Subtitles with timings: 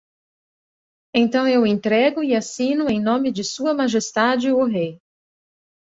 [1.13, 4.99] Então eu entrego e assino em nome de Sua Majestade o Rei.